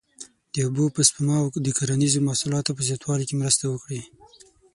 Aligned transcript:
د 0.53 0.55
اوبو 0.65 0.85
په 0.95 1.01
سپما 1.09 1.35
او 1.41 1.47
د 1.65 1.67
کرنیزو 1.77 2.25
محصولاتو 2.27 2.75
په 2.77 2.81
زیاتوالي 2.87 3.25
کې 3.27 3.39
مرسته 3.41 3.63
وکړي. 3.67 4.01